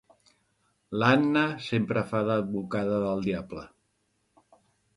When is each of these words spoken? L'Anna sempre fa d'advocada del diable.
L'Anna 1.01 1.43
sempre 1.67 2.03
fa 2.13 2.23
d'advocada 2.31 2.99
del 3.07 3.23
diable. 3.29 3.67